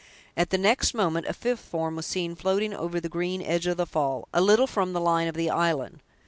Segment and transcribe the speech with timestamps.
[0.35, 3.77] At the next moment, a fifth form was seen floating over the green edge of
[3.77, 6.01] the fall, a little from the line of the island.